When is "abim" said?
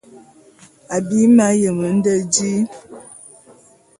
0.95-1.31